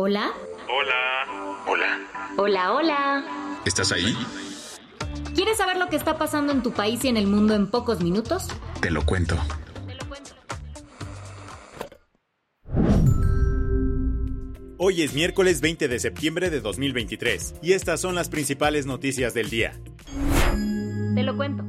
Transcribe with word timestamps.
Hola. 0.00 0.30
Hola. 0.68 1.64
Hola. 1.66 1.98
Hola, 2.36 2.72
hola. 2.72 3.60
¿Estás 3.64 3.90
ahí? 3.90 4.16
¿Quieres 5.34 5.56
saber 5.56 5.76
lo 5.76 5.88
que 5.88 5.96
está 5.96 6.16
pasando 6.16 6.52
en 6.52 6.62
tu 6.62 6.70
país 6.70 7.04
y 7.04 7.08
en 7.08 7.16
el 7.16 7.26
mundo 7.26 7.56
en 7.56 7.68
pocos 7.68 8.00
minutos? 8.00 8.46
Te 8.80 8.92
lo 8.92 9.04
cuento. 9.04 9.36
Hoy 14.76 15.02
es 15.02 15.14
miércoles 15.14 15.60
20 15.60 15.88
de 15.88 15.98
septiembre 15.98 16.50
de 16.50 16.60
2023 16.60 17.56
y 17.60 17.72
estas 17.72 18.00
son 18.00 18.14
las 18.14 18.28
principales 18.28 18.86
noticias 18.86 19.34
del 19.34 19.50
día. 19.50 19.72
Te 21.16 21.24
lo 21.24 21.36
cuento. 21.36 21.64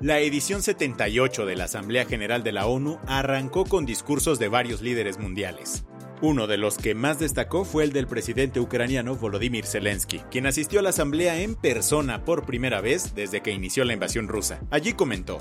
La 0.00 0.20
edición 0.20 0.62
78 0.62 1.44
de 1.44 1.56
la 1.56 1.64
Asamblea 1.64 2.04
General 2.04 2.44
de 2.44 2.52
la 2.52 2.66
ONU 2.66 3.00
arrancó 3.08 3.64
con 3.64 3.84
discursos 3.84 4.38
de 4.38 4.46
varios 4.46 4.80
líderes 4.80 5.18
mundiales. 5.18 5.87
Uno 6.20 6.48
de 6.48 6.56
los 6.56 6.78
que 6.78 6.96
más 6.96 7.20
destacó 7.20 7.64
fue 7.64 7.84
el 7.84 7.92
del 7.92 8.08
presidente 8.08 8.58
ucraniano 8.58 9.14
Volodymyr 9.14 9.64
Zelensky, 9.64 10.18
quien 10.32 10.46
asistió 10.46 10.80
a 10.80 10.82
la 10.82 10.88
asamblea 10.88 11.40
en 11.40 11.54
persona 11.54 12.24
por 12.24 12.44
primera 12.44 12.80
vez 12.80 13.14
desde 13.14 13.40
que 13.40 13.52
inició 13.52 13.84
la 13.84 13.92
invasión 13.92 14.26
rusa. 14.26 14.60
Allí 14.72 14.94
comentó: 14.94 15.38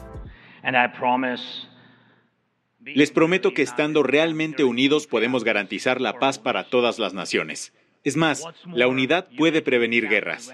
Les 2.80 3.10
prometo 3.10 3.56
que 3.56 3.64
estando 3.64 4.04
realmente 4.04 4.64
unidos 4.64 5.08
podemos 5.08 5.44
garantizar 5.44 6.00
la 6.00 6.20
paz 6.20 6.38
para 6.38 6.70
todas 6.70 7.00
las 7.00 7.16
naciones. 7.16 7.74
Es 8.04 8.16
más, 8.16 8.44
la 8.68 8.88
unidad 8.88 9.28
puede 9.36 9.64
prevenir 9.64 10.08
guerras. 10.08 10.54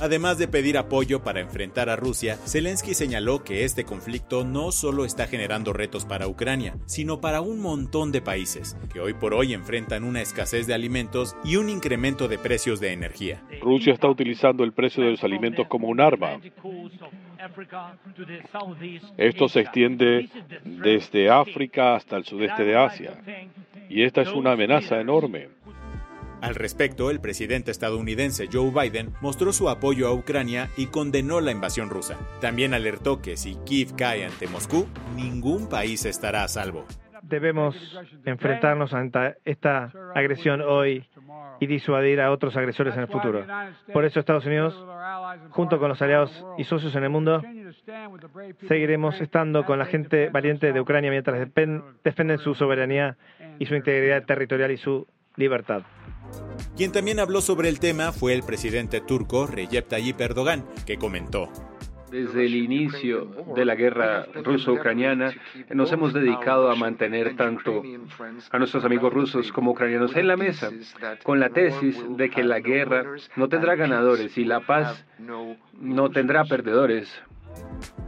Además 0.00 0.36
de 0.36 0.46
pedir 0.46 0.76
apoyo 0.76 1.22
para 1.22 1.40
enfrentar 1.40 1.88
a 1.88 1.96
Rusia, 1.96 2.36
Zelensky 2.46 2.92
señaló 2.92 3.42
que 3.42 3.64
este 3.64 3.84
conflicto 3.84 4.44
no 4.44 4.70
solo 4.70 5.04
está 5.04 5.26
generando 5.26 5.72
retos 5.72 6.04
para 6.04 6.28
Ucrania, 6.28 6.76
sino 6.84 7.20
para 7.20 7.40
un 7.40 7.60
montón 7.60 8.12
de 8.12 8.20
países, 8.20 8.76
que 8.92 9.00
hoy 9.00 9.14
por 9.14 9.32
hoy 9.32 9.54
enfrentan 9.54 10.04
una 10.04 10.20
escasez 10.20 10.66
de 10.66 10.74
alimentos 10.74 11.34
y 11.44 11.56
un 11.56 11.70
incremento 11.70 12.28
de 12.28 12.38
precios 12.38 12.78
de 12.78 12.92
energía. 12.92 13.42
Rusia 13.62 13.94
está 13.94 14.08
utilizando 14.08 14.64
el 14.64 14.72
precio 14.72 15.02
de 15.02 15.12
los 15.12 15.24
alimentos 15.24 15.66
como 15.66 15.88
un 15.88 16.00
arma. 16.00 16.40
Esto 19.16 19.48
se 19.48 19.60
extiende 19.60 20.28
desde 20.64 21.30
África 21.30 21.94
hasta 21.94 22.16
el 22.16 22.24
sudeste 22.24 22.64
de 22.64 22.76
Asia. 22.76 23.18
Y 23.88 24.02
esta 24.02 24.22
es 24.22 24.28
una 24.32 24.52
amenaza 24.52 25.00
enorme. 25.00 25.48
Al 26.46 26.54
respecto, 26.54 27.10
el 27.10 27.18
presidente 27.18 27.72
estadounidense 27.72 28.46
Joe 28.52 28.70
Biden 28.70 29.10
mostró 29.20 29.52
su 29.52 29.68
apoyo 29.68 30.06
a 30.06 30.12
Ucrania 30.12 30.68
y 30.76 30.86
condenó 30.86 31.40
la 31.40 31.50
invasión 31.50 31.90
rusa. 31.90 32.16
También 32.40 32.72
alertó 32.72 33.20
que 33.20 33.36
si 33.36 33.56
Kiev 33.66 33.96
cae 33.96 34.24
ante 34.24 34.46
Moscú, 34.46 34.86
ningún 35.16 35.68
país 35.68 36.04
estará 36.04 36.44
a 36.44 36.48
salvo. 36.48 36.84
Debemos 37.22 37.74
enfrentarnos 38.24 38.94
ante 38.94 39.38
esta 39.44 39.90
agresión 40.14 40.60
hoy 40.60 41.08
y 41.58 41.66
disuadir 41.66 42.20
a 42.20 42.30
otros 42.30 42.56
agresores 42.56 42.94
en 42.94 43.00
el 43.00 43.08
futuro. 43.08 43.44
Por 43.92 44.04
eso 44.04 44.20
Estados 44.20 44.46
Unidos, 44.46 44.72
junto 45.50 45.80
con 45.80 45.88
los 45.88 46.00
aliados 46.00 46.46
y 46.58 46.62
socios 46.62 46.94
en 46.94 47.02
el 47.02 47.10
mundo, 47.10 47.42
seguiremos 48.68 49.20
estando 49.20 49.64
con 49.64 49.80
la 49.80 49.86
gente 49.86 50.28
valiente 50.28 50.72
de 50.72 50.80
Ucrania 50.80 51.10
mientras 51.10 51.48
defienden 52.04 52.38
su 52.38 52.54
soberanía 52.54 53.16
y 53.58 53.66
su 53.66 53.74
integridad 53.74 54.24
territorial 54.26 54.70
y 54.70 54.76
su 54.76 55.08
libertad. 55.34 55.82
Quien 56.76 56.92
también 56.92 57.20
habló 57.20 57.40
sobre 57.40 57.68
el 57.68 57.80
tema 57.80 58.12
fue 58.12 58.34
el 58.34 58.42
presidente 58.42 59.00
turco 59.00 59.46
Recep 59.46 59.88
Tayyip 59.88 60.20
Erdogan, 60.20 60.64
que 60.84 60.96
comentó. 60.96 61.48
Desde 62.10 62.46
el 62.46 62.54
inicio 62.54 63.28
de 63.56 63.64
la 63.64 63.74
guerra 63.74 64.26
ruso-ucraniana 64.44 65.34
nos 65.70 65.90
hemos 65.90 66.12
dedicado 66.12 66.70
a 66.70 66.76
mantener 66.76 67.36
tanto 67.36 67.82
a 68.52 68.58
nuestros 68.58 68.84
amigos 68.84 69.12
rusos 69.12 69.50
como 69.50 69.72
ucranianos 69.72 70.14
en 70.14 70.28
la 70.28 70.36
mesa 70.36 70.70
con 71.24 71.40
la 71.40 71.50
tesis 71.50 71.96
de 72.16 72.30
que 72.30 72.44
la 72.44 72.60
guerra 72.60 73.04
no 73.34 73.48
tendrá 73.48 73.74
ganadores 73.74 74.38
y 74.38 74.44
la 74.44 74.60
paz 74.60 75.04
no 75.18 76.10
tendrá 76.10 76.44
perdedores. 76.44 77.08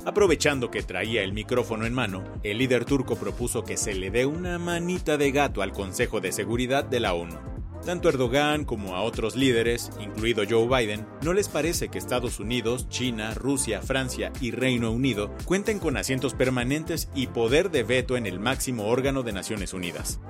Aprovechando 0.05 0.71
que 0.71 0.83
traía 0.83 1.23
el 1.23 1.33
micrófono 1.33 1.85
en 1.85 1.93
mano, 1.93 2.25
el 2.43 2.59
líder 2.59 2.85
turco 2.85 3.17
propuso 3.17 3.65
que 3.65 3.77
se 3.77 3.95
le 3.95 4.11
dé 4.11 4.27
una 4.27 4.59
manita 4.59 5.17
de 5.17 5.33
gato 5.33 5.61
al 5.61 5.73
Consejo 5.73 6.21
de 6.21 6.33
Seguridad 6.33 6.85
de 6.85 7.01
la 7.01 7.15
ONU. 7.15 7.58
Tanto 7.85 8.09
Erdogan 8.09 8.65
como 8.65 8.95
a 8.97 9.03
otros 9.03 9.35
líderes, 9.35 9.91
incluido 10.01 10.43
Joe 10.49 10.67
Biden, 10.67 11.07
no 11.23 11.33
les 11.33 11.49
parece 11.49 11.89
que 11.89 11.99
Estados 11.99 12.39
Unidos, 12.39 12.89
China, 12.89 13.33
Rusia, 13.35 13.81
Francia 13.81 14.33
y 14.41 14.51
Reino 14.51 14.91
Unido 14.91 15.35
cuenten 15.45 15.79
con 15.79 15.97
asientos 15.97 16.35
permanentes 16.35 17.09
y 17.15 17.29
poder 17.29 17.71
de 17.71 17.85
veto 17.85 18.17
en 18.17 18.27
el 18.27 18.41
máximo 18.41 18.89
órgano 18.89 19.23
de 19.23 19.33
Naciones 19.33 19.73
Unidas. 19.73 20.21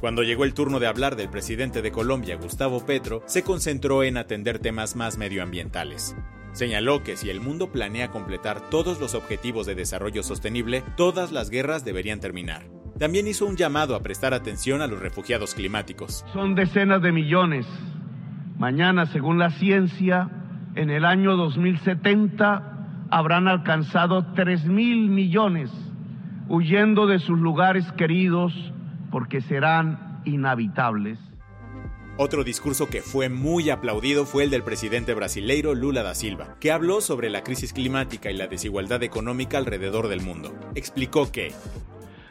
Cuando 0.00 0.22
llegó 0.22 0.44
el 0.44 0.54
turno 0.54 0.78
de 0.78 0.86
hablar 0.86 1.16
del 1.16 1.28
presidente 1.28 1.82
de 1.82 1.90
Colombia, 1.90 2.36
Gustavo 2.36 2.86
Petro, 2.86 3.22
se 3.26 3.42
concentró 3.42 4.04
en 4.04 4.16
atender 4.16 4.60
temas 4.60 4.94
más 4.94 5.18
medioambientales. 5.18 6.14
Señaló 6.52 7.02
que 7.02 7.16
si 7.16 7.30
el 7.30 7.40
mundo 7.40 7.72
planea 7.72 8.10
completar 8.10 8.70
todos 8.70 9.00
los 9.00 9.14
objetivos 9.14 9.66
de 9.66 9.74
desarrollo 9.74 10.22
sostenible, 10.22 10.82
todas 10.96 11.32
las 11.32 11.50
guerras 11.50 11.84
deberían 11.84 12.20
terminar. 12.20 12.77
También 12.98 13.28
hizo 13.28 13.46
un 13.46 13.56
llamado 13.56 13.94
a 13.94 14.02
prestar 14.02 14.34
atención 14.34 14.82
a 14.82 14.88
los 14.88 15.00
refugiados 15.00 15.54
climáticos. 15.54 16.24
Son 16.32 16.56
decenas 16.56 17.00
de 17.00 17.12
millones. 17.12 17.66
Mañana, 18.58 19.06
según 19.06 19.38
la 19.38 19.50
ciencia, 19.50 20.28
en 20.74 20.90
el 20.90 21.04
año 21.04 21.36
2070 21.36 23.06
habrán 23.10 23.46
alcanzado 23.46 24.26
3 24.34 24.66
mil 24.66 25.10
millones, 25.10 25.70
huyendo 26.48 27.06
de 27.06 27.20
sus 27.20 27.38
lugares 27.38 27.84
queridos 27.92 28.52
porque 29.12 29.40
serán 29.42 30.20
inhabitables. 30.24 31.20
Otro 32.16 32.42
discurso 32.42 32.88
que 32.88 33.00
fue 33.00 33.28
muy 33.28 33.70
aplaudido 33.70 34.26
fue 34.26 34.42
el 34.42 34.50
del 34.50 34.64
presidente 34.64 35.14
brasileiro 35.14 35.76
Lula 35.76 36.02
da 36.02 36.16
Silva, 36.16 36.56
que 36.58 36.72
habló 36.72 37.00
sobre 37.00 37.30
la 37.30 37.44
crisis 37.44 37.72
climática 37.72 38.28
y 38.32 38.36
la 38.36 38.48
desigualdad 38.48 39.04
económica 39.04 39.56
alrededor 39.56 40.08
del 40.08 40.20
mundo. 40.20 40.52
Explicó 40.74 41.30
que 41.30 41.52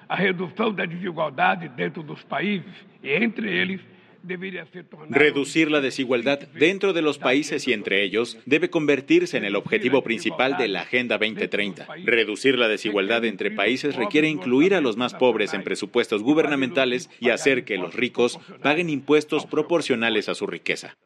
a 0.09 0.15
redução 0.15 0.73
da 0.73 0.85
desigualdade 0.85 1.69
dentro 1.69 2.03
dos 2.03 2.23
países 2.23 2.73
e 3.03 3.15
entre 3.15 3.49
eles 3.49 3.81
debería 4.23 4.65
ser 4.65 4.85
Reducir 5.09 5.71
la 5.71 5.79
desigualdad 5.79 6.39
dentro 6.53 6.93
de 6.93 7.01
los 7.01 7.17
países 7.17 7.67
y 7.67 7.73
entre 7.73 8.03
ellos 8.03 8.37
debe 8.45 8.69
convertirse 8.69 9.37
en 9.37 9.45
el 9.45 9.55
objetivo 9.55 10.03
principal 10.03 10.57
de 10.57 10.67
la 10.67 10.81
Agenda 10.81 11.17
2030. 11.17 11.87
Reducir 12.03 12.57
la 12.57 12.67
desigualdad 12.67 13.23
entre 13.25 13.51
países 13.51 13.95
requiere 13.95 14.27
incluir 14.27 14.75
a 14.75 14.81
los 14.81 14.97
más 14.97 15.13
pobres 15.13 15.53
en 15.53 15.63
presupuestos 15.63 16.23
gubernamentales 16.23 17.09
y 17.19 17.29
hacer 17.29 17.63
que 17.63 17.77
los 17.77 17.95
ricos 17.95 18.39
paguen 18.61 18.89
impuestos 18.89 19.45
proporcionales 19.45 20.27
a 20.29 20.35
su 20.35 20.45
riqueza. 20.45 20.97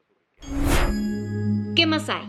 ¿Qué 1.76 1.86
más 1.86 2.10
hay? 2.10 2.26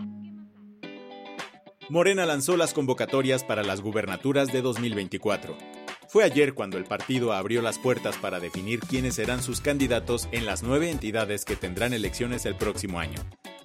Morena 1.89 2.25
lanzó 2.25 2.55
las 2.55 2.73
convocatorias 2.73 3.43
para 3.43 3.63
las 3.63 3.81
gubernaturas 3.81 4.53
de 4.53 4.61
2024. 4.61 5.82
Fue 6.13 6.23
ayer 6.23 6.53
cuando 6.53 6.77
el 6.77 6.83
partido 6.83 7.33
abrió 7.33 7.63
las 7.63 7.79
puertas 7.79 8.17
para 8.17 8.39
definir 8.39 8.81
quiénes 8.81 9.15
serán 9.15 9.41
sus 9.41 9.61
candidatos 9.61 10.29
en 10.31 10.45
las 10.45 10.61
nueve 10.61 10.91
entidades 10.91 11.43
que 11.43 11.55
tendrán 11.55 11.91
elecciones 11.91 12.45
el 12.45 12.53
próximo 12.53 12.99
año. 12.99 13.19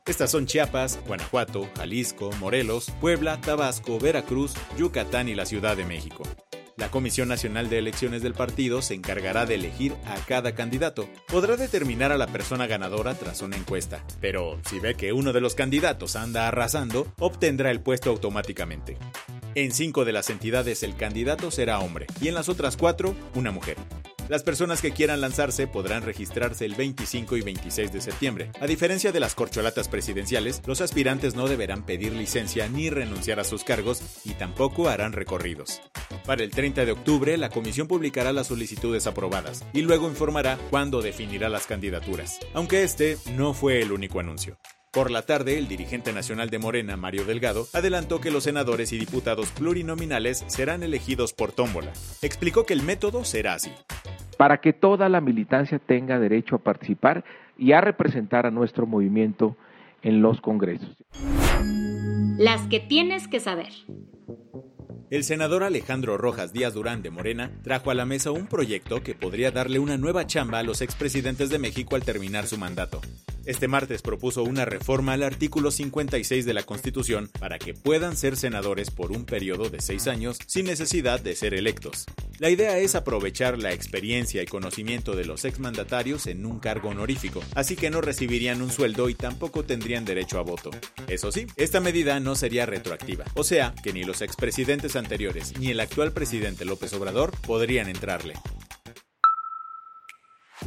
Estas 0.06 0.30
son 0.30 0.46
Chiapas, 0.46 0.98
Guanajuato, 1.06 1.68
Jalisco, 1.76 2.30
Morelos, 2.40 2.90
Puebla, 3.02 3.38
Tabasco, 3.38 3.98
Veracruz, 3.98 4.54
Yucatán 4.78 5.28
y 5.28 5.34
la 5.34 5.44
Ciudad 5.44 5.76
de 5.76 5.84
México. 5.84 6.22
La 6.78 6.90
Comisión 6.90 7.28
Nacional 7.28 7.68
de 7.68 7.80
Elecciones 7.80 8.22
del 8.22 8.32
partido 8.32 8.80
se 8.80 8.94
encargará 8.94 9.44
de 9.44 9.56
elegir 9.56 9.94
a 10.06 10.14
cada 10.24 10.54
candidato. 10.54 11.06
Podrá 11.26 11.58
determinar 11.58 12.12
a 12.12 12.16
la 12.16 12.28
persona 12.28 12.66
ganadora 12.66 13.12
tras 13.12 13.42
una 13.42 13.58
encuesta, 13.58 14.02
pero 14.22 14.58
si 14.64 14.80
ve 14.80 14.94
que 14.94 15.12
uno 15.12 15.34
de 15.34 15.42
los 15.42 15.54
candidatos 15.54 16.16
anda 16.16 16.48
arrasando, 16.48 17.12
obtendrá 17.18 17.70
el 17.70 17.82
puesto 17.82 18.08
automáticamente. 18.08 18.96
En 19.58 19.72
cinco 19.72 20.04
de 20.04 20.12
las 20.12 20.30
entidades 20.30 20.84
el 20.84 20.94
candidato 20.94 21.50
será 21.50 21.80
hombre 21.80 22.06
y 22.20 22.28
en 22.28 22.34
las 22.34 22.48
otras 22.48 22.76
cuatro 22.76 23.16
una 23.34 23.50
mujer. 23.50 23.76
Las 24.28 24.44
personas 24.44 24.80
que 24.80 24.92
quieran 24.92 25.20
lanzarse 25.20 25.66
podrán 25.66 26.04
registrarse 26.04 26.64
el 26.64 26.76
25 26.76 27.36
y 27.36 27.40
26 27.40 27.92
de 27.92 28.00
septiembre. 28.00 28.52
A 28.60 28.68
diferencia 28.68 29.10
de 29.10 29.18
las 29.18 29.34
corcholatas 29.34 29.88
presidenciales, 29.88 30.62
los 30.64 30.80
aspirantes 30.80 31.34
no 31.34 31.48
deberán 31.48 31.84
pedir 31.84 32.12
licencia 32.12 32.68
ni 32.68 32.88
renunciar 32.88 33.40
a 33.40 33.44
sus 33.44 33.64
cargos 33.64 34.00
y 34.24 34.34
tampoco 34.34 34.88
harán 34.88 35.12
recorridos. 35.12 35.80
Para 36.24 36.44
el 36.44 36.50
30 36.50 36.84
de 36.84 36.92
octubre, 36.92 37.36
la 37.36 37.50
comisión 37.50 37.88
publicará 37.88 38.32
las 38.32 38.46
solicitudes 38.46 39.08
aprobadas 39.08 39.64
y 39.72 39.82
luego 39.82 40.06
informará 40.06 40.56
cuándo 40.70 41.02
definirá 41.02 41.48
las 41.48 41.66
candidaturas, 41.66 42.38
aunque 42.54 42.84
este 42.84 43.18
no 43.34 43.54
fue 43.54 43.82
el 43.82 43.90
único 43.90 44.20
anuncio. 44.20 44.56
Por 44.92 45.10
la 45.10 45.22
tarde, 45.22 45.58
el 45.58 45.68
dirigente 45.68 46.14
nacional 46.14 46.48
de 46.48 46.58
Morena, 46.58 46.96
Mario 46.96 47.26
Delgado, 47.26 47.66
adelantó 47.74 48.22
que 48.22 48.30
los 48.30 48.44
senadores 48.44 48.90
y 48.92 48.98
diputados 48.98 49.50
plurinominales 49.50 50.44
serán 50.46 50.82
elegidos 50.82 51.34
por 51.34 51.52
tómbola. 51.52 51.92
Explicó 52.22 52.64
que 52.64 52.72
el 52.72 52.82
método 52.82 53.24
será 53.24 53.54
así. 53.54 53.70
Para 54.38 54.62
que 54.62 54.72
toda 54.72 55.10
la 55.10 55.20
militancia 55.20 55.78
tenga 55.78 56.18
derecho 56.18 56.56
a 56.56 56.60
participar 56.60 57.22
y 57.58 57.72
a 57.72 57.82
representar 57.82 58.46
a 58.46 58.50
nuestro 58.50 58.86
movimiento 58.86 59.56
en 60.02 60.22
los 60.22 60.40
congresos. 60.40 60.96
Las 62.38 62.62
que 62.68 62.80
tienes 62.80 63.28
que 63.28 63.40
saber. 63.40 63.72
El 65.10 65.24
senador 65.24 65.64
Alejandro 65.64 66.16
Rojas 66.16 66.52
Díaz 66.52 66.72
Durán 66.72 67.02
de 67.02 67.10
Morena 67.10 67.50
trajo 67.62 67.90
a 67.90 67.94
la 67.94 68.06
mesa 68.06 68.30
un 68.30 68.46
proyecto 68.46 69.02
que 69.02 69.14
podría 69.14 69.50
darle 69.50 69.78
una 69.78 69.98
nueva 69.98 70.26
chamba 70.26 70.60
a 70.60 70.62
los 70.62 70.80
expresidentes 70.80 71.50
de 71.50 71.58
México 71.58 71.96
al 71.96 72.04
terminar 72.04 72.46
su 72.46 72.56
mandato. 72.58 73.00
Este 73.48 73.66
martes 73.66 74.02
propuso 74.02 74.42
una 74.42 74.66
reforma 74.66 75.14
al 75.14 75.22
artículo 75.22 75.70
56 75.70 76.44
de 76.44 76.52
la 76.52 76.64
Constitución 76.64 77.30
para 77.40 77.58
que 77.58 77.72
puedan 77.72 78.14
ser 78.14 78.36
senadores 78.36 78.90
por 78.90 79.10
un 79.10 79.24
periodo 79.24 79.70
de 79.70 79.80
seis 79.80 80.06
años 80.06 80.36
sin 80.46 80.66
necesidad 80.66 81.18
de 81.18 81.34
ser 81.34 81.54
electos. 81.54 82.04
La 82.40 82.50
idea 82.50 82.76
es 82.76 82.94
aprovechar 82.94 83.56
la 83.56 83.72
experiencia 83.72 84.42
y 84.42 84.46
conocimiento 84.46 85.16
de 85.16 85.24
los 85.24 85.46
exmandatarios 85.46 86.26
en 86.26 86.44
un 86.44 86.60
cargo 86.60 86.90
honorífico, 86.90 87.42
así 87.54 87.74
que 87.74 87.88
no 87.88 88.02
recibirían 88.02 88.60
un 88.60 88.70
sueldo 88.70 89.08
y 89.08 89.14
tampoco 89.14 89.64
tendrían 89.64 90.04
derecho 90.04 90.38
a 90.38 90.42
voto. 90.42 90.70
Eso 91.06 91.32
sí, 91.32 91.46
esta 91.56 91.80
medida 91.80 92.20
no 92.20 92.34
sería 92.34 92.66
retroactiva, 92.66 93.24
o 93.32 93.44
sea 93.44 93.74
que 93.82 93.94
ni 93.94 94.04
los 94.04 94.20
expresidentes 94.20 94.94
anteriores 94.94 95.58
ni 95.58 95.68
el 95.68 95.80
actual 95.80 96.12
presidente 96.12 96.66
López 96.66 96.92
Obrador 96.92 97.32
podrían 97.46 97.88
entrarle. 97.88 98.34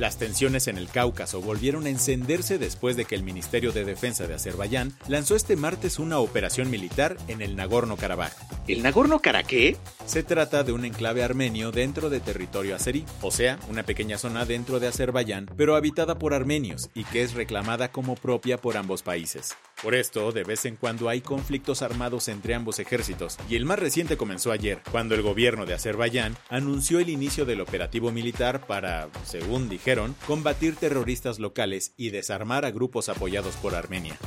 Las 0.01 0.18
tensiones 0.18 0.68
en 0.68 0.80
el 0.80 0.89
Cáucaso 0.89 1.42
volvieron 1.42 1.86
a 1.86 1.89
encenderse 1.89 2.57
después 2.57 2.95
de 2.95 3.06
que 3.06 3.13
el 3.13 3.21
Ministerio 3.21 3.71
de 3.71 3.86
Defensa 3.86 4.25
de 4.25 4.33
Azerbaiyán 4.33 4.94
lanzó 5.07 5.36
este 5.36 5.56
martes 5.56 6.00
una 6.00 6.18
operación 6.18 6.71
militar 6.71 7.18
en 7.27 7.44
el 7.44 7.56
Nagorno-Karabaj. 7.56 8.31
¿El 8.71 8.83
Nagorno-Karabaj? 8.83 9.75
Se 10.06 10.23
trata 10.23 10.63
de 10.63 10.71
un 10.71 10.85
enclave 10.85 11.23
armenio 11.23 11.73
dentro 11.73 12.09
de 12.09 12.21
territorio 12.21 12.73
azerí, 12.73 13.03
o 13.21 13.29
sea, 13.29 13.59
una 13.69 13.83
pequeña 13.83 14.18
zona 14.18 14.45
dentro 14.45 14.79
de 14.79 14.88
Azerbaiyán, 14.88 15.50
pero 15.57 15.75
habitada 15.75 16.18
por 16.18 16.33
armenios 16.33 16.89
y 16.94 17.03
que 17.03 17.21
es 17.21 17.33
reclamada 17.33 17.91
como 17.91 18.15
propia 18.15 18.57
por 18.57 18.77
ambos 18.77 19.03
países. 19.03 19.57
Por 19.83 19.94
esto, 19.94 20.31
de 20.31 20.45
vez 20.45 20.63
en 20.63 20.77
cuando 20.77 21.09
hay 21.09 21.19
conflictos 21.19 21.81
armados 21.81 22.29
entre 22.29 22.56
ambos 22.56 22.79
ejércitos, 22.79 23.38
y 23.50 23.57
el 23.57 23.65
más 23.65 23.77
reciente 23.77 24.15
comenzó 24.15 24.53
ayer, 24.53 24.81
cuando 24.89 25.15
el 25.15 25.21
gobierno 25.21 25.65
de 25.65 25.74
Azerbaiyán 25.74 26.38
anunció 26.47 27.00
el 27.00 27.09
inicio 27.09 27.44
del 27.44 27.59
operativo 27.59 28.13
militar 28.13 28.65
para, 28.67 29.09
según 29.25 29.67
dijeron, 29.67 30.15
combatir 30.25 30.77
terroristas 30.77 31.39
locales 31.39 31.94
y 31.97 32.12
desarmar 32.12 32.63
a 32.63 32.71
grupos 32.71 33.09
apoyados 33.09 33.57
por 33.57 33.75
Armenia. 33.75 34.17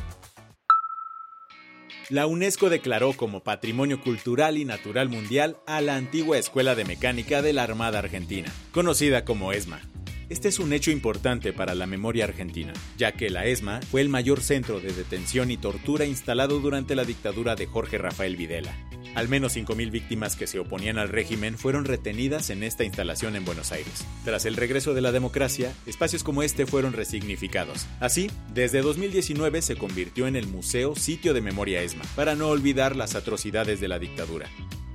La 2.11 2.27
UNESCO 2.27 2.69
declaró 2.69 3.15
como 3.15 3.41
Patrimonio 3.41 3.99
Cultural 3.99 4.59
y 4.59 4.67
Natural 4.67 5.09
Mundial 5.09 5.57
a 5.67 5.81
la 5.81 5.97
antigua 5.97 6.37
Escuela 6.37 6.75
de 6.75 6.85
Mecánica 6.85 7.41
de 7.41 7.55
la 7.55 7.63
Armada 7.63 7.99
Argentina, 7.99 8.53
conocida 8.73 9.25
como 9.25 9.53
ESMA. 9.53 9.81
Este 10.29 10.49
es 10.49 10.59
un 10.59 10.75
hecho 10.75 10.91
importante 10.91 11.55
para 11.55 11.75
la 11.75 11.87
memoria 11.87 12.25
argentina, 12.25 12.75
ya 12.99 13.13
que 13.13 13.31
la 13.31 13.47
ESMA 13.47 13.81
fue 13.91 14.03
el 14.03 14.11
mayor 14.11 14.43
centro 14.43 14.81
de 14.81 14.93
detención 14.93 15.51
y 15.51 15.57
tortura 15.57 16.05
instalado 16.05 16.61
durante 16.61 16.95
la 16.95 17.05
dictadura 17.05 17.57
de 17.57 17.67
Jorge 17.67 17.97
Rafael 17.97 18.37
Videla. 18.37 18.77
Al 19.15 19.29
menos 19.29 19.57
5.000 19.57 19.91
víctimas 19.93 20.35
que 20.35 20.49
se 20.49 20.59
oponían 20.59 20.99
al 20.99 21.09
régimen 21.09 21.57
fueron 21.57 21.85
retenidas 21.85 22.51
en 22.51 22.65
esta 22.65 22.83
instalación 22.83 23.37
en 23.37 23.45
Buenos 23.45 23.71
Aires. 23.71 24.07
Tras 24.25 24.45
el 24.45 24.57
regreso 24.57 24.93
de 24.93 25.01
la 25.03 25.13
democracia, 25.13 25.73
espacios 25.87 26.25
como 26.25 26.43
este 26.43 26.67
fueron 26.67 26.93
resignificados. 26.95 27.87
Así, 28.01 28.29
desde 28.53 28.83
2019 28.83 29.63
se 29.63 29.77
convirtió 29.77 30.27
en 30.27 30.35
el 30.35 30.49
Museo 30.49 30.97
Sitio 30.97 31.33
de 31.33 31.43
Memoria 31.43 31.83
ESMA, 31.83 32.03
para 32.17 32.35
no 32.35 32.49
olvidar 32.49 32.97
las 32.97 33.15
atrocidades 33.15 33.81
de 33.81 33.89
la 33.89 34.01
dictadura. 34.01 34.47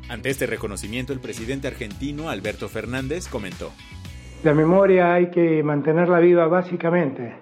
Ante 0.10 0.30
este 0.30 0.48
reconocimiento, 0.48 1.14
el 1.14 1.20
presidente 1.20 1.68
argentino 1.68 2.30
Alberto 2.30 2.68
Fernández 2.68 3.28
comentó, 3.28 3.72
La 4.44 4.54
memoria 4.54 5.14
hay 5.14 5.30
que 5.30 5.64
mantenerla 5.64 6.20
viva 6.20 6.48
básicamente 6.48 7.36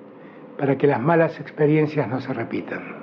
para 0.60 0.78
que 0.78 0.86
las 0.86 1.02
malas 1.02 1.40
experiencias 1.40 2.08
no 2.08 2.22
se 2.22 2.34
repitan. 2.34 2.97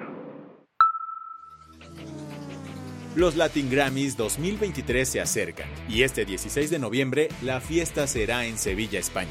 Los 3.16 3.36
Latin 3.36 3.70
Grammys 3.70 4.16
2023 4.16 5.08
se 5.08 5.20
acercan 5.20 5.68
y 5.88 6.02
este 6.02 6.24
16 6.24 6.68
de 6.68 6.80
noviembre 6.80 7.28
la 7.42 7.60
fiesta 7.60 8.08
será 8.08 8.44
en 8.44 8.58
Sevilla, 8.58 8.98
España. 8.98 9.30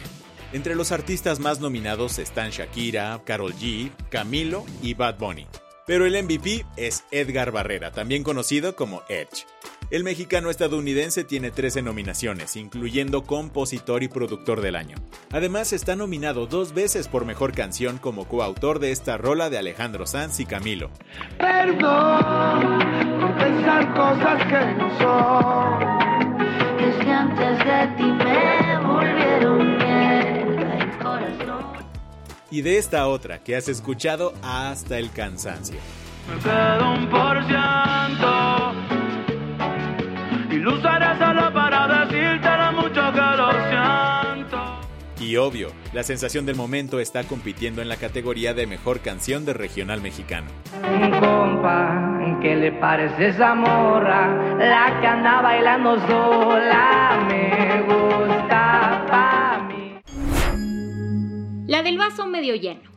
Entre 0.53 0.75
los 0.75 0.93
artistas 0.93 1.41
más 1.41 1.59
nominados 1.59 2.17
están 2.17 2.51
Shakira, 2.51 3.21
Carol 3.25 3.53
G, 3.53 3.91
Camilo 4.09 4.65
y 4.81 4.93
Bad 4.93 5.17
Bunny. 5.17 5.47
Pero 5.85 6.05
el 6.05 6.23
MVP 6.23 6.65
es 6.77 7.03
Edgar 7.11 7.51
Barrera, 7.51 7.91
también 7.91 8.23
conocido 8.23 8.77
como 8.77 9.03
Edge. 9.09 9.45
El 9.93 10.03
mexicano 10.03 10.49
estadounidense 10.49 11.23
tiene 11.23 11.51
13 11.51 11.83
nominaciones, 11.83 12.55
incluyendo 12.55 13.25
compositor 13.25 14.01
y 14.01 14.07
productor 14.07 14.59
del 14.61 14.75
año. 14.75 14.97
Además, 15.31 15.71
está 15.71 15.95
nominado 15.95 16.47
dos 16.47 16.73
veces 16.73 17.07
por 17.07 17.25
mejor 17.25 17.51
canción 17.51 17.99
como 17.99 18.27
coautor 18.27 18.79
de 18.79 18.91
esta 18.91 19.17
rola 19.17 19.51
de 19.51 19.59
Alejandro 19.59 20.07
Sanz 20.07 20.39
y 20.39 20.47
Camilo. 20.47 20.89
Perdón 21.37 22.79
por 23.21 23.37
pensar 23.37 23.93
cosas 23.93 24.47
que 24.47 24.81
no 24.81 24.97
son. 24.97 25.83
Es 26.79 26.95
que 26.95 27.11
antes 27.11 27.59
de 27.59 27.87
ti 27.95 28.03
me 28.03 28.79
volvieron 28.79 29.77
mierda 29.77 30.77
el 30.79 30.97
corazón. 30.97 31.85
Y 32.49 32.63
de 32.63 32.79
esta 32.79 33.05
otra 33.05 33.43
que 33.43 33.55
has 33.55 33.69
escuchado 33.69 34.33
hasta 34.41 34.97
el 34.97 35.11
cansancio. 35.11 35.77
Me 36.27 36.41
queda 36.41 36.93
un 36.93 37.07
por 37.11 37.47
Y 45.33 45.37
obvio, 45.37 45.69
la 45.93 46.03
sensación 46.03 46.45
del 46.45 46.55
momento 46.55 46.99
está 46.99 47.23
compitiendo 47.23 47.81
en 47.81 47.89
la 47.89 47.95
categoría 47.95 48.53
de 48.53 48.67
mejor 48.67 48.99
canción 48.99 49.45
de 49.45 49.53
regional 49.53 49.99
mexicano. 49.99 50.45
Un 50.83 51.09
compa, 51.09 52.19
¿qué 52.39 52.55
le 52.55 52.71
parece 52.73 53.29
esa 53.29 53.55
morra? 53.55 54.55
La 54.59 55.01
que 55.01 55.07
anda 55.07 55.41
bailando 55.41 55.99
sola 56.01 57.25
me 57.27 57.81
gusta 57.81 59.05
pa' 59.09 59.67
mí. 59.69 59.99
La 61.65 61.81
del 61.81 61.97
vaso 61.97 62.27
medio 62.27 62.53
lleno. 62.53 62.92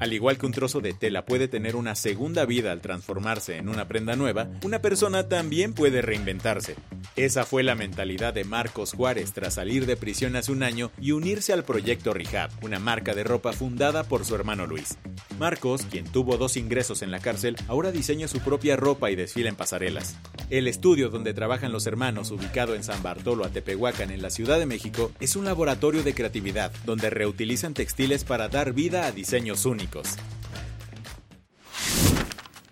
Al 0.00 0.14
igual 0.14 0.38
que 0.38 0.46
un 0.46 0.52
trozo 0.52 0.80
de 0.80 0.94
tela 0.94 1.26
puede 1.26 1.46
tener 1.46 1.76
una 1.76 1.94
segunda 1.94 2.46
vida 2.46 2.72
al 2.72 2.80
transformarse 2.80 3.58
en 3.58 3.68
una 3.68 3.86
prenda 3.86 4.16
nueva, 4.16 4.48
una 4.64 4.80
persona 4.80 5.28
también 5.28 5.74
puede 5.74 6.00
reinventarse. 6.00 6.76
Esa 7.16 7.44
fue 7.44 7.62
la 7.62 7.74
mentalidad 7.74 8.32
de 8.32 8.44
Marcos 8.44 8.94
Juárez 8.94 9.34
tras 9.34 9.54
salir 9.54 9.84
de 9.84 9.98
prisión 9.98 10.36
hace 10.36 10.52
un 10.52 10.62
año 10.62 10.90
y 10.98 11.12
unirse 11.12 11.52
al 11.52 11.64
proyecto 11.64 12.14
Rehab, 12.14 12.50
una 12.62 12.78
marca 12.78 13.14
de 13.14 13.24
ropa 13.24 13.52
fundada 13.52 14.04
por 14.04 14.24
su 14.24 14.34
hermano 14.34 14.66
Luis. 14.66 14.96
Marcos, 15.38 15.82
quien 15.82 16.06
tuvo 16.06 16.38
dos 16.38 16.56
ingresos 16.56 17.02
en 17.02 17.10
la 17.10 17.20
cárcel, 17.20 17.56
ahora 17.68 17.92
diseña 17.92 18.26
su 18.26 18.40
propia 18.40 18.76
ropa 18.76 19.10
y 19.10 19.16
desfila 19.16 19.50
en 19.50 19.56
pasarelas. 19.56 20.16
El 20.50 20.66
estudio 20.66 21.10
donde 21.10 21.32
trabajan 21.32 21.70
los 21.70 21.86
hermanos, 21.86 22.32
ubicado 22.32 22.74
en 22.74 22.82
San 22.82 23.00
Bartolo, 23.04 23.44
Atepehuacan, 23.44 24.10
en 24.10 24.20
la 24.20 24.30
Ciudad 24.30 24.58
de 24.58 24.66
México, 24.66 25.12
es 25.20 25.36
un 25.36 25.44
laboratorio 25.44 26.02
de 26.02 26.12
creatividad 26.12 26.72
donde 26.84 27.08
reutilizan 27.08 27.72
textiles 27.72 28.24
para 28.24 28.48
dar 28.48 28.72
vida 28.72 29.06
a 29.06 29.12
diseños 29.12 29.64
únicos. 29.64 30.16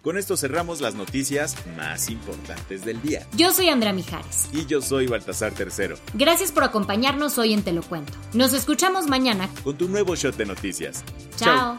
Con 0.02 0.18
esto 0.18 0.36
cerramos 0.36 0.80
las 0.80 0.96
noticias 0.96 1.54
más 1.76 2.08
importantes 2.10 2.84
del 2.84 3.00
día. 3.00 3.26
Yo 3.36 3.52
soy 3.52 3.68
Andrea 3.68 3.92
Mijares. 3.92 4.48
Y 4.52 4.66
yo 4.66 4.80
soy 4.80 5.06
Baltasar 5.06 5.52
Tercero. 5.52 5.96
Gracias 6.14 6.50
por 6.50 6.64
acompañarnos 6.64 7.38
hoy 7.38 7.52
en 7.52 7.62
Te 7.62 7.72
lo 7.72 7.82
Cuento. 7.82 8.12
Nos 8.32 8.54
escuchamos 8.54 9.06
mañana 9.06 9.48
con 9.62 9.76
tu 9.76 9.88
nuevo 9.88 10.16
shot 10.16 10.36
de 10.36 10.46
noticias. 10.46 11.04
Chao. 11.36 11.78